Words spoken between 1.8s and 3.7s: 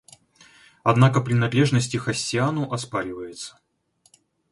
их Оссиану оспаривается.